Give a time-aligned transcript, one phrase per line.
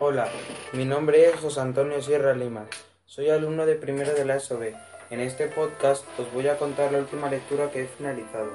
[0.00, 0.28] Hola,
[0.74, 2.66] mi nombre es José Antonio Sierra Lima.
[3.04, 4.72] Soy alumno de primero de la ESOB.
[5.10, 8.52] En este podcast os voy a contar la última lectura que he finalizado.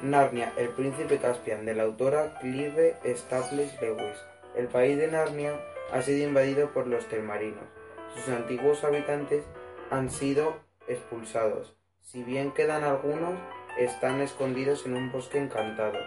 [0.00, 4.16] Narnia, el príncipe Caspian, de la autora Clive Staples Lewis.
[4.56, 5.60] El país de Narnia
[5.92, 7.66] ha sido invadido por los telmarinos.
[8.14, 9.44] Sus antiguos habitantes
[9.90, 10.56] han sido
[10.88, 11.76] expulsados.
[12.00, 13.34] Si bien quedan algunos,
[13.78, 15.98] están escondidos en un bosque encantado.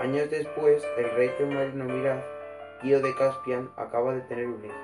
[0.00, 2.37] Años después, el rey telmarino Mirad
[2.82, 4.74] de Caspian, acaba de tener un hijo.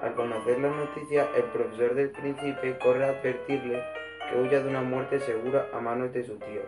[0.00, 3.82] Al conocer la noticia, el profesor del príncipe corre a advertirle
[4.28, 6.62] que huya de una muerte segura a manos de su tío.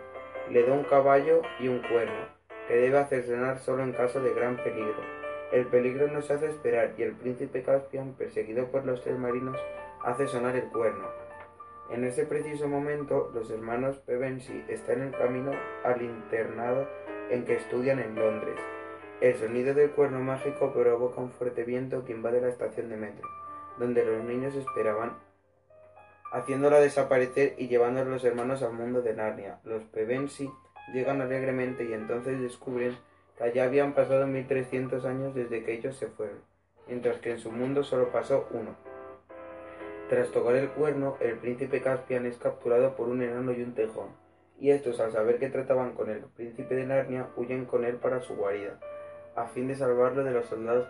[0.51, 2.29] Le da un caballo y un cuerno,
[2.69, 5.01] que debe hacer sonar solo en caso de gran peligro.
[5.51, 9.59] El peligro no se hace esperar y el príncipe Caspian, perseguido por los tres marinos,
[10.05, 11.09] hace sonar el cuerno.
[11.91, 15.53] En ese preciso momento, los hermanos Pevensi están en camino
[15.85, 16.87] al internado
[17.31, 18.61] en que estudian en Londres.
[19.19, 23.27] El sonido del cuerno mágico provoca un fuerte viento que invade la estación de metro,
[23.79, 25.17] donde los niños esperaban,
[26.33, 29.59] haciéndola desaparecer y llevando a los hermanos al mundo de Narnia.
[29.65, 30.51] Los Pevensi
[30.93, 32.95] llegan alegremente y entonces descubren
[33.39, 36.43] que allá habían pasado 1300 años desde que ellos se fueron,
[36.87, 38.77] mientras que en su mundo solo pasó uno.
[40.11, 44.11] Tras tocar el cuerno, el príncipe Caspian es capturado por un enano y un tejón,
[44.61, 48.21] y estos al saber que trataban con el príncipe de Narnia huyen con él para
[48.21, 48.79] su guarida
[49.37, 50.89] a fin de salvarlo de los soldados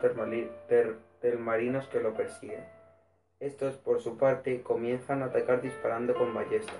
[1.20, 2.65] termarinos que lo persiguen.
[3.41, 6.76] Estos, por su parte, comienzan a atacar disparando con ballestas.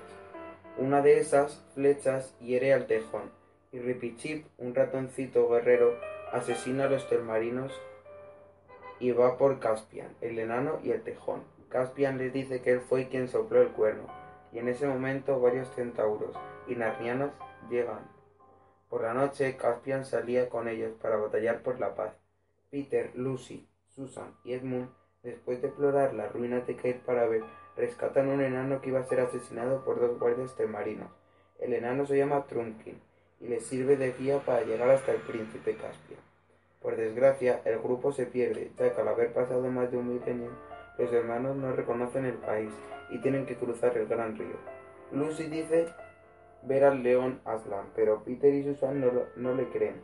[0.79, 3.31] Una de esas flechas hiere al tejón,
[3.73, 5.99] y Ripichip, un ratoncito guerrero,
[6.33, 7.73] asesina a los termarinos
[9.01, 11.43] y va por Caspian, el enano y el tejón.
[11.69, 14.07] Caspian les dice que él fue quien sopló el cuerno,
[14.53, 16.35] y en ese momento varios centauros
[16.69, 17.33] y narnianos
[17.69, 18.16] llegan
[18.89, 22.15] por la noche, Caspian salía con ellos para batallar por la paz.
[22.71, 24.89] Peter, Lucy, Susan y Edmund,
[25.23, 27.43] después de explorar las ruinas de Cape ver,
[27.77, 31.11] rescatan a un enano que iba a ser asesinado por dos guardias temarinos.
[31.59, 33.01] El enano se llama Trunkin
[33.41, 36.21] y le sirve de guía para llegar hasta el príncipe Caspian.
[36.81, 40.51] Por desgracia, el grupo se pierde, ya que al haber pasado más de un milenio,
[40.99, 42.73] los hermanos no reconocen el país
[43.11, 44.57] y tienen que cruzar el gran río.
[45.13, 45.89] Lucy dice
[46.67, 49.01] ver al león Aslan, pero Peter y Susan
[49.37, 50.01] no, le creen,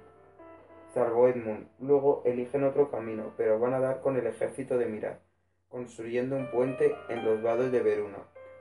[0.94, 1.66] salvo Edmund.
[1.80, 5.16] Luego eligen otro camino, pero van a dar con el ejército de Mirad,
[5.68, 8.18] construyendo un puente en los vados de Veruna.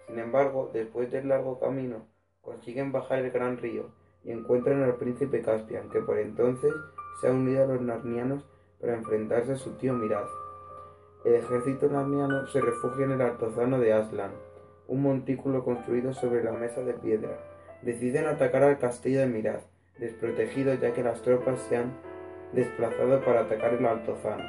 [0.08, 2.08] Sin embargo, después del largo camino,
[2.42, 3.92] consiguen bajar el gran río
[4.24, 6.74] y encuentran al príncipe Caspian, que por entonces
[7.20, 8.44] se ha unido a los narnianos
[8.80, 10.26] para enfrentarse a su tío Mirad.
[11.24, 14.32] El ejército narniano se refugia en el altozano de Aslan,
[14.88, 17.38] un montículo construido sobre la mesa de piedra,
[17.82, 19.62] deciden atacar al castillo de Mirad,
[19.98, 21.94] desprotegido ya que las tropas se han
[22.54, 24.44] desplazado para atacar el Altozano.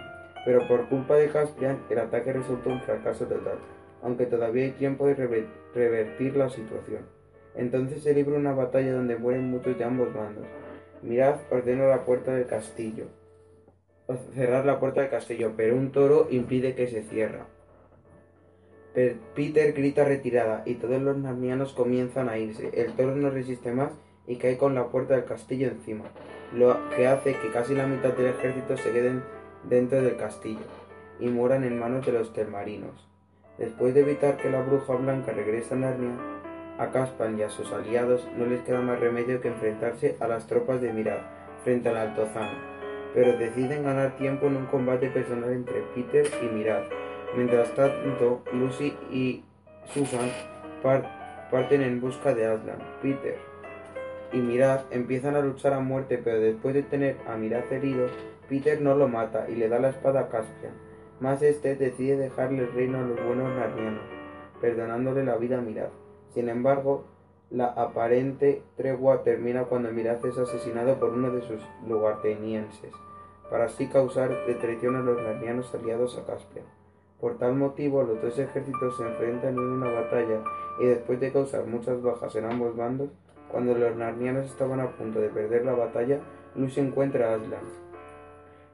[0.45, 3.59] Pero por culpa de Caspian, el ataque resultó un fracaso total,
[4.03, 5.15] aunque todavía hay tiempo de
[5.75, 7.07] revertir la situación.
[7.55, 10.47] Entonces se libra una batalla donde mueren muchos de ambos bandos.
[11.03, 13.07] Mirad ordena la puerta del castillo,
[14.35, 17.41] cerrar la puerta del castillo, pero un toro impide que se cierre.
[18.95, 22.71] Peter grita retirada y todos los narnianos comienzan a irse.
[22.75, 23.93] El toro no resiste más
[24.27, 26.05] y cae con la puerta del castillo encima,
[26.55, 29.23] lo que hace que casi la mitad del ejército se queden
[29.65, 30.61] dentro del castillo
[31.19, 33.09] y mueran en manos de los termarinos.
[33.59, 36.17] Después de evitar que la bruja blanca regrese a Narnia,
[36.79, 40.47] a Caspan y a sus aliados no les queda más remedio que enfrentarse a las
[40.47, 41.21] tropas de Mirad
[41.65, 42.59] frente al Altozano,
[43.15, 46.83] pero deciden ganar tiempo en un combate personal entre Peter y Mirad
[47.37, 49.43] Mientras tanto, Lucy y
[49.87, 50.31] Susan
[50.83, 52.79] parten en busca de Aslan.
[53.01, 53.53] Peter
[54.33, 58.07] y Mirad empiezan a luchar a muerte, pero después de tener a Mirad herido,
[58.49, 60.73] Peter no lo mata y le da la espada a Caspian.
[61.21, 64.05] Más este decide dejarle el reino a los buenos narnianos,
[64.61, 65.91] perdonándole la vida a Mirad.
[66.35, 67.05] Sin embargo,
[67.51, 72.93] la aparente tregua termina cuando Mirad es asesinado por uno de sus lugartenienses,
[73.51, 76.65] para así causar de traición a los narnianos aliados a Caspian.
[77.23, 80.43] Por tal motivo, los dos ejércitos se enfrentan en una batalla
[80.81, 83.11] y después de causar muchas bajas en ambos bandos,
[83.49, 86.19] Cuando los narnianos estaban a punto de perder la batalla,
[86.57, 87.61] Lucy encuentra a Aslan.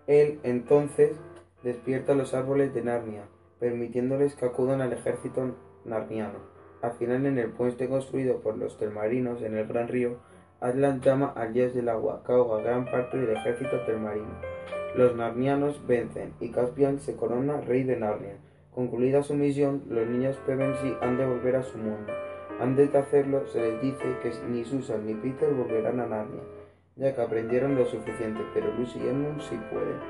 [0.07, 1.19] Él, entonces,
[1.63, 3.25] despierta los árboles de Narnia,
[3.59, 6.39] permitiéndoles que acudan al ejército narniano.
[6.81, 10.19] Al final, en el puente construido por los telmarinos en el Gran Río,
[10.61, 14.41] Aslan llama al dios del agua, que ahoga gran parte del ejército telmarino.
[14.97, 18.37] Los narnianos vencen y Caspian se corona rey de Narnia.
[18.75, 22.13] Concluida su misión, los niños Pevensey han de volver a su mundo.
[22.61, 26.43] Antes de hacerlo, se les dice que ni Susan ni Peter volverán a Narnia,
[26.97, 30.01] ya que aprendieron lo suficiente, pero Lucy y Edmund sí pueden.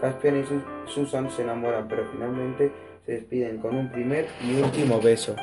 [0.00, 0.44] Caspian y
[0.90, 2.72] Susan se enamoran, pero finalmente
[3.06, 5.36] se despiden con un primer y último beso.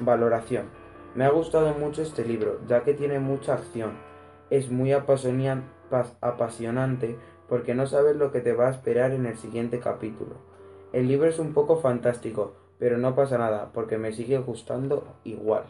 [0.00, 0.79] Valoración.
[1.14, 3.94] Me ha gustado mucho este libro, ya que tiene mucha acción.
[4.48, 7.16] Es muy apasionante
[7.48, 10.36] porque no sabes lo que te va a esperar en el siguiente capítulo.
[10.92, 15.64] El libro es un poco fantástico, pero no pasa nada, porque me sigue gustando igual.